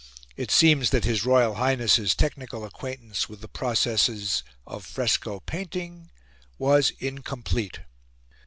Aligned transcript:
It 0.35 0.49
seems 0.49 0.89
that 0.89 1.05
His 1.05 1.27
Royal 1.27 1.53
Highness's 1.57 2.15
technical 2.15 2.65
acquaintance 2.65 3.29
with 3.29 3.41
the 3.41 3.47
processes 3.47 4.41
of 4.65 4.83
fresco 4.83 5.41
painting 5.41 6.09
was 6.57 6.91
incomplete! 6.97 7.81